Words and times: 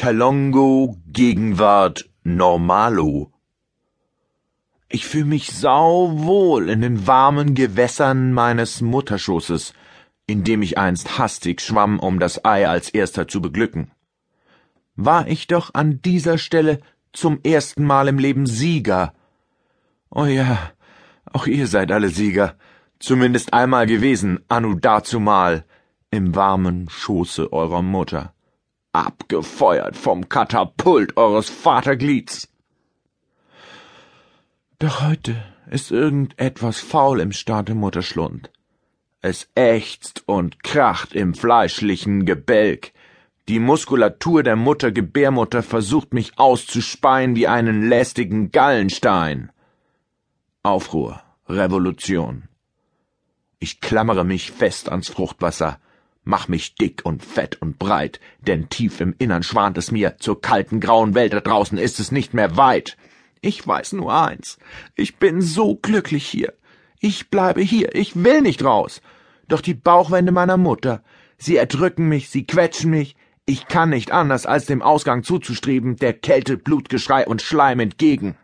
Kalongo, 0.00 0.96
Gegenwart, 1.08 2.08
Normalo. 2.24 3.30
Ich 4.88 5.04
fühl 5.04 5.26
mich 5.26 5.52
sauwohl 5.52 6.70
in 6.70 6.80
den 6.80 7.06
warmen 7.06 7.54
Gewässern 7.54 8.32
meines 8.32 8.80
Mutterschoßes, 8.80 9.74
in 10.26 10.42
dem 10.42 10.62
ich 10.62 10.78
einst 10.78 11.18
hastig 11.18 11.60
schwamm, 11.60 11.98
um 12.00 12.18
das 12.18 12.46
Ei 12.46 12.66
als 12.66 12.88
erster 12.88 13.28
zu 13.28 13.42
beglücken. 13.42 13.90
War 14.96 15.28
ich 15.28 15.48
doch 15.48 15.74
an 15.74 16.00
dieser 16.00 16.38
Stelle 16.38 16.80
zum 17.12 17.38
ersten 17.42 17.84
Mal 17.84 18.08
im 18.08 18.18
Leben 18.18 18.46
Sieger. 18.46 19.12
Oh 20.08 20.24
ja, 20.24 20.70
auch 21.30 21.46
ihr 21.46 21.66
seid 21.66 21.92
alle 21.92 22.08
Sieger, 22.08 22.56
zumindest 23.00 23.52
einmal 23.52 23.84
gewesen, 23.84 24.40
anu 24.48 24.76
dazumal, 24.76 25.66
im 26.10 26.34
warmen 26.34 26.88
Schoße 26.88 27.52
eurer 27.52 27.82
Mutter 27.82 28.32
abgefeuert 28.92 29.96
vom 29.96 30.28
Katapult 30.28 31.16
eures 31.16 31.48
Vaterglieds. 31.48 32.48
Doch 34.78 35.02
heute 35.02 35.36
ist 35.70 35.90
irgendetwas 35.90 36.80
faul 36.80 37.20
im 37.20 37.32
Staate 37.32 37.74
Mutterschlund. 37.74 38.50
Es 39.22 39.48
ächzt 39.54 40.22
und 40.26 40.62
kracht 40.62 41.12
im 41.14 41.34
fleischlichen 41.34 42.24
Gebälk. 42.24 42.92
Die 43.48 43.58
Muskulatur 43.58 44.42
der 44.42 44.56
Mutter 44.56 44.92
Gebärmutter 44.92 45.62
versucht 45.62 46.14
mich 46.14 46.38
auszuspeien 46.38 47.36
wie 47.36 47.46
einen 47.46 47.88
lästigen 47.88 48.50
Gallenstein. 48.50 49.52
Aufruhr, 50.62 51.20
Revolution. 51.48 52.48
Ich 53.58 53.80
klammere 53.80 54.24
mich 54.24 54.50
fest 54.52 54.88
ans 54.88 55.08
Fruchtwasser, 55.08 55.78
Mach 56.24 56.48
mich 56.48 56.74
dick 56.74 57.00
und 57.04 57.24
fett 57.24 57.60
und 57.62 57.78
breit, 57.78 58.20
denn 58.40 58.68
tief 58.68 59.00
im 59.00 59.14
Innern 59.18 59.42
schwant 59.42 59.78
es 59.78 59.90
mir, 59.90 60.16
zur 60.18 60.40
kalten 60.40 60.80
grauen 60.80 61.14
Welt 61.14 61.32
da 61.32 61.40
draußen 61.40 61.78
ist 61.78 61.98
es 61.98 62.12
nicht 62.12 62.34
mehr 62.34 62.56
weit. 62.56 62.96
Ich 63.40 63.66
weiß 63.66 63.94
nur 63.94 64.12
eins, 64.12 64.58
ich 64.96 65.16
bin 65.16 65.40
so 65.40 65.76
glücklich 65.76 66.26
hier. 66.26 66.52
Ich 66.98 67.30
bleibe 67.30 67.62
hier, 67.62 67.94
ich 67.94 68.22
will 68.22 68.42
nicht 68.42 68.62
raus. 68.62 69.00
Doch 69.48 69.62
die 69.62 69.74
Bauchwände 69.74 70.32
meiner 70.32 70.58
Mutter, 70.58 71.02
sie 71.38 71.56
erdrücken 71.56 72.08
mich, 72.08 72.28
sie 72.28 72.44
quetschen 72.44 72.90
mich, 72.90 73.16
ich 73.46 73.66
kann 73.66 73.88
nicht 73.88 74.12
anders, 74.12 74.46
als 74.46 74.66
dem 74.66 74.82
Ausgang 74.82 75.24
zuzustreben, 75.24 75.96
der 75.96 76.12
Kälte, 76.12 76.56
Blutgeschrei 76.56 77.26
und 77.26 77.42
Schleim 77.42 77.80
entgegen. 77.80 78.36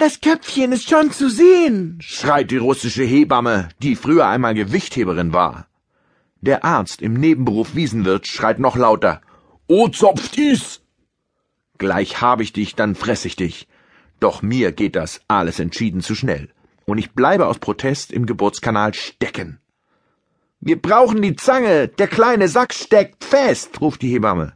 Das 0.00 0.22
Köpfchen 0.22 0.72
ist 0.72 0.88
schon 0.88 1.10
zu 1.10 1.28
sehen, 1.28 1.98
schreit 2.00 2.50
die 2.50 2.56
russische 2.56 3.02
Hebamme, 3.02 3.68
die 3.82 3.96
früher 3.96 4.26
einmal 4.28 4.54
Gewichtheberin 4.54 5.34
war. 5.34 5.66
Der 6.40 6.64
Arzt 6.64 7.02
im 7.02 7.12
Nebenberuf 7.12 7.74
Wiesenwirt 7.74 8.26
schreit 8.26 8.60
noch 8.60 8.76
lauter. 8.76 9.20
O 9.66 9.88
zopft 9.88 10.38
is! 10.38 10.80
Gleich 11.76 12.22
hab 12.22 12.40
ich 12.40 12.54
dich, 12.54 12.74
dann 12.74 12.94
fress 12.94 13.26
ich 13.26 13.36
dich. 13.36 13.68
Doch 14.20 14.40
mir 14.40 14.72
geht 14.72 14.96
das 14.96 15.20
alles 15.28 15.60
entschieden 15.60 16.00
zu 16.00 16.14
schnell. 16.14 16.48
Und 16.86 16.96
ich 16.96 17.12
bleibe 17.12 17.46
aus 17.46 17.58
Protest 17.58 18.10
im 18.10 18.24
Geburtskanal 18.24 18.94
stecken. 18.94 19.60
Wir 20.60 20.80
brauchen 20.80 21.20
die 21.20 21.36
Zange, 21.36 21.88
der 21.88 22.08
kleine 22.08 22.48
Sack 22.48 22.72
steckt 22.72 23.22
fest, 23.22 23.78
ruft 23.82 24.00
die 24.00 24.12
Hebamme. 24.14 24.54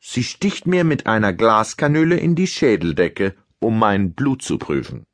Sie 0.00 0.24
sticht 0.24 0.66
mir 0.66 0.82
mit 0.82 1.06
einer 1.06 1.32
Glaskanüle 1.32 2.16
in 2.16 2.34
die 2.34 2.48
Schädeldecke 2.48 3.36
um 3.62 3.78
mein 3.78 4.12
Blut 4.12 4.42
zu 4.42 4.58
prüfen. 4.58 5.04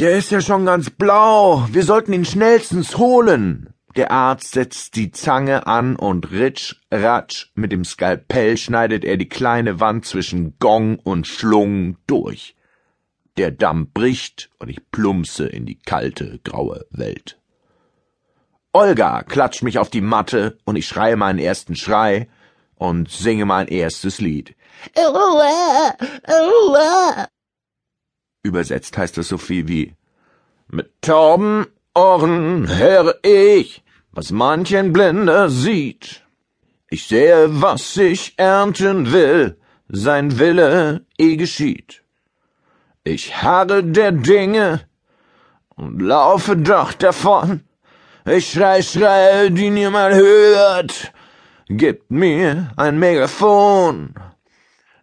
Der 0.00 0.16
ist 0.16 0.30
ja 0.30 0.40
schon 0.40 0.64
ganz 0.64 0.90
blau. 0.90 1.66
Wir 1.72 1.82
sollten 1.82 2.12
ihn 2.12 2.24
schnellstens 2.24 2.98
holen. 2.98 3.74
Der 3.96 4.12
Arzt 4.12 4.52
setzt 4.52 4.94
die 4.94 5.10
Zange 5.10 5.66
an 5.66 5.96
und 5.96 6.30
ritsch, 6.30 6.76
ratsch, 6.92 7.50
mit 7.54 7.72
dem 7.72 7.84
Skalpell 7.84 8.56
schneidet 8.56 9.04
er 9.04 9.16
die 9.16 9.28
kleine 9.28 9.80
Wand 9.80 10.04
zwischen 10.04 10.56
Gong 10.60 11.00
und 11.00 11.26
Schlung 11.26 11.96
durch. 12.06 12.54
Der 13.38 13.50
Damm 13.50 13.90
bricht 13.90 14.50
und 14.58 14.68
ich 14.68 14.90
plumpse 14.92 15.46
in 15.46 15.66
die 15.66 15.78
kalte, 15.80 16.38
graue 16.44 16.86
Welt. 16.90 17.40
Olga 18.72 19.24
klatscht 19.24 19.62
mich 19.62 19.78
auf 19.78 19.90
die 19.90 20.00
Matte 20.00 20.58
und 20.64 20.76
ich 20.76 20.86
schreie 20.86 21.16
meinen 21.16 21.40
ersten 21.40 21.74
Schrei 21.74 22.28
und 22.78 23.10
singe 23.10 23.44
mein 23.44 23.68
erstes 23.68 24.20
Lied. 24.20 24.54
Übersetzt 28.42 28.96
heißt 28.96 29.16
das 29.16 29.28
so 29.28 29.38
viel 29.38 29.68
wie 29.68 29.94
Mit 30.68 30.90
tauben 31.02 31.66
Ohren 31.94 32.68
höre 32.78 33.16
ich, 33.22 33.82
was 34.12 34.30
manchen 34.30 34.92
Blinder 34.92 35.50
sieht. 35.50 36.22
Ich 36.90 37.08
sehe, 37.08 37.48
was 37.62 37.96
ich 37.96 38.34
ernten 38.36 39.12
will, 39.12 39.58
sein 39.88 40.38
Wille 40.38 41.04
eh 41.18 41.36
geschieht. 41.36 42.02
Ich 43.02 43.42
harre 43.42 43.82
der 43.82 44.12
Dinge 44.12 44.82
und 45.74 46.00
laufe 46.00 46.56
doch 46.56 46.92
davon. 46.92 47.62
Ich 48.24 48.52
schrei, 48.52 48.82
schrei, 48.82 49.48
die 49.48 49.70
niemand 49.70 50.14
hört. 50.14 51.12
Gib 51.70 52.10
mir 52.10 52.72
ein 52.78 52.98
Megafon. 52.98 54.14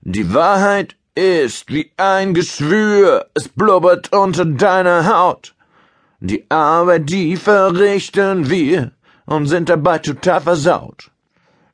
Die 0.02 0.34
Wahrheit 0.34 0.96
ist 1.14 1.72
wie 1.72 1.92
ein 1.96 2.34
Geschwür, 2.34 3.28
es 3.36 3.48
blubbert 3.50 4.12
unter 4.12 4.46
deiner 4.46 5.06
Haut. 5.06 5.54
Die 6.20 6.50
Arbeit, 6.50 7.08
die 7.08 7.36
verrichten 7.36 8.50
wir 8.50 8.94
und 9.28 9.46
sind 9.46 9.70
dabei 9.70 10.00
total 10.00 10.42
versaut. 10.42 11.12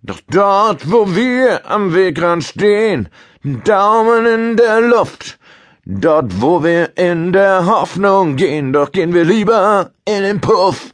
Doch 0.03 0.19
dort, 0.29 0.91
wo 0.91 1.15
wir 1.15 1.71
am 1.71 1.93
Wegrand 1.93 2.43
stehen, 2.43 3.07
Daumen 3.45 4.25
in 4.25 4.57
der 4.57 4.81
Luft, 4.81 5.39
dort, 5.85 6.41
wo 6.41 6.65
wir 6.65 6.97
in 6.97 7.31
der 7.31 7.65
Hoffnung 7.65 8.35
gehen, 8.35 8.73
doch 8.73 8.91
gehen 8.91 9.13
wir 9.13 9.23
lieber 9.23 9.91
in 10.03 10.23
den 10.23 10.41
Puff. 10.41 10.91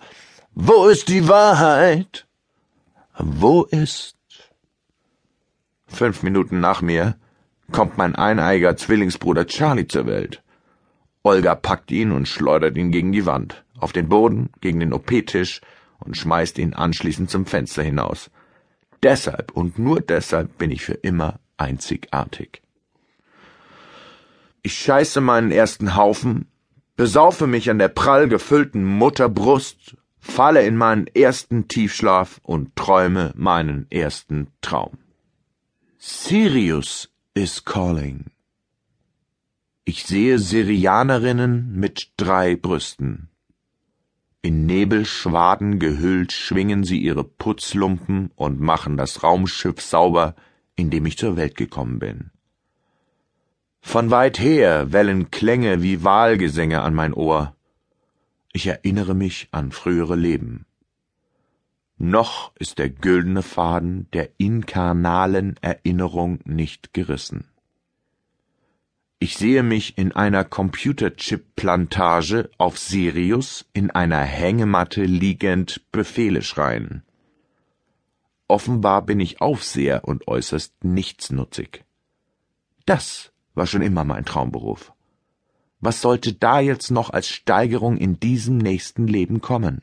Wo 0.54 0.86
ist 0.86 1.08
die 1.08 1.28
Wahrheit? 1.28 2.27
Wo 3.20 3.64
ist? 3.64 4.16
Fünf 5.88 6.22
Minuten 6.22 6.60
nach 6.60 6.82
mir 6.82 7.18
kommt 7.72 7.98
mein 7.98 8.16
eineiger 8.16 8.78
Zwillingsbruder 8.78 9.48
Charlie 9.48 9.88
zur 9.88 10.06
Welt. 10.06 10.44
Olga 11.24 11.56
packt 11.56 11.92
ihn 11.92 12.12
und 12.12 12.28
schleudert 12.28 12.78
ihn 12.78 12.92
gegen 12.92 13.12
die 13.12 13.26
Wand, 13.26 13.66
auf 13.80 13.92
den 13.92 14.08
Boden, 14.08 14.52
gegen 14.62 14.80
den 14.80 14.94
OP-Tisch 14.94 15.62
und 16.00 16.16
schmeißt 16.16 16.60
ihn 16.60 16.76
anschließend 16.76 17.30
zum 17.30 17.48
Fenster 17.48 17.82
hinaus. 17.82 18.30
Deshalb 19.02 19.52
und 19.52 19.80
nur 19.80 20.00
deshalb 20.00 20.58
bin 20.60 20.70
ich 20.70 20.86
für 20.86 20.94
immer 20.94 21.40
einzigartig. 21.58 22.62
Ich 24.62 24.78
scheiße 24.78 25.22
meinen 25.22 25.52
ersten 25.52 25.96
Haufen, 25.96 26.48
besaufe 26.96 27.48
mich 27.48 27.70
an 27.72 27.80
der 27.80 27.90
prall 27.90 28.28
gefüllten 28.28 28.86
Mutterbrust, 28.86 29.98
falle 30.28 30.66
in 30.66 30.76
meinen 30.76 31.08
ersten 31.08 31.68
Tiefschlaf 31.68 32.40
und 32.44 32.76
träume 32.76 33.34
meinen 33.36 33.88
ersten 33.90 34.48
Traum. 34.62 34.98
Sirius 35.98 37.10
is 37.34 37.64
calling. 37.64 38.26
Ich 39.86 40.06
sehe 40.06 40.38
Syrianerinnen 40.38 41.72
mit 41.74 42.12
drei 42.18 42.56
Brüsten. 42.56 43.30
In 44.42 44.66
Nebelschwaden 44.66 45.80
gehüllt 45.80 46.32
schwingen 46.34 46.84
sie 46.84 47.00
ihre 47.00 47.24
Putzlumpen 47.24 48.32
und 48.36 48.60
machen 48.60 48.96
das 48.96 49.24
Raumschiff 49.24 49.82
sauber, 49.82 50.36
in 50.76 50.90
dem 50.90 51.06
ich 51.06 51.18
zur 51.18 51.36
Welt 51.36 51.56
gekommen 51.56 52.00
bin. 52.00 52.32
Von 53.82 54.12
weit 54.12 54.40
her 54.40 54.92
wellen 54.92 55.32
Klänge 55.32 55.82
wie 55.82 56.04
Wahlgesänge 56.04 56.82
an 56.82 56.94
mein 56.94 57.14
Ohr. 57.14 57.57
Ich 58.58 58.66
erinnere 58.66 59.14
mich 59.14 59.50
an 59.52 59.72
frühere 59.72 60.16
Leben. 60.16 60.66
Noch 62.00 62.56
ist 62.56 62.80
der 62.80 62.90
güldene 62.90 63.44
Faden 63.44 64.10
der 64.14 64.32
inkarnalen 64.40 65.58
Erinnerung 65.62 66.40
nicht 66.44 66.92
gerissen. 66.92 67.48
Ich 69.20 69.38
sehe 69.38 69.62
mich 69.62 70.00
in 70.00 70.12
einer 70.12 70.44
Computerchip-Plantage 70.44 72.50
auf 72.58 72.80
Sirius 72.80 73.70
in 73.74 73.92
einer 73.92 74.22
Hängematte 74.22 75.04
liegend 75.04 75.84
Befehle 75.92 76.42
schreien. 76.42 77.04
Offenbar 78.48 79.04
bin 79.04 79.20
ich 79.20 79.40
Aufseher 79.40 80.04
und 80.04 80.28
äußerst 80.28 80.84
nichtsnutzig. 80.84 81.84
Das 82.88 83.32
war 83.54 83.68
schon 83.68 83.84
immer 83.84 84.04
mein 84.04 84.26
Traumberuf. 84.26 84.94
Was 85.80 86.02
sollte 86.02 86.34
da 86.34 86.60
jetzt 86.60 86.90
noch 86.92 87.12
als 87.12 87.28
Steigerung 87.28 87.98
in 87.98 88.20
diesem 88.20 88.58
nächsten 88.58 89.08
Leben 89.08 89.42
kommen? 89.42 89.82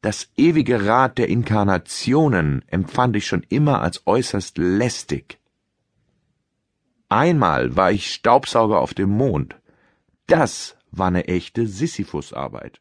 Das 0.00 0.28
ewige 0.36 0.86
Rad 0.86 1.18
der 1.18 1.28
Inkarnationen 1.28 2.64
empfand 2.68 3.16
ich 3.16 3.26
schon 3.26 3.44
immer 3.48 3.82
als 3.82 4.06
äußerst 4.06 4.58
lästig. 4.58 5.38
Einmal 7.08 7.74
war 7.76 7.90
ich 7.90 8.12
Staubsauger 8.12 8.80
auf 8.80 8.94
dem 8.94 9.10
Mond. 9.10 9.56
Das 10.26 10.76
war 10.90 11.08
eine 11.08 11.26
echte 11.26 11.66
Sisyphusarbeit. 11.66 12.80